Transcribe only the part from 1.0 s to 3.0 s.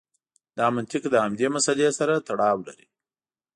له همدې مسئلې سره تړاو لري.